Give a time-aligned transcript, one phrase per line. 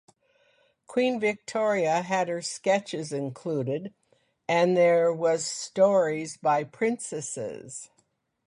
[0.87, 3.93] Queen Victoria had her sketches included
[4.47, 7.91] and there was stories by princesses.